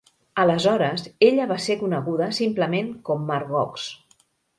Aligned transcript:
Aleshores, 0.43 1.03
ella 1.27 1.45
va 1.51 1.57
ser 1.65 1.75
coneguda 1.81 2.29
simplement 2.39 2.89
com 3.11 3.29
Margox. 3.29 3.85